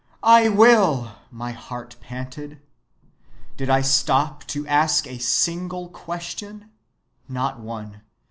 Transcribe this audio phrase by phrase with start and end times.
[0.23, 2.59] 'I will,' my heart panted.
[3.55, 6.71] Did I stop to ask a single question?
[7.29, 8.01] Not one.